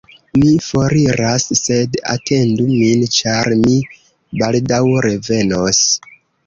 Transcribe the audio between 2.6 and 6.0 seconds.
min, ĉar mi baldaŭ revenos.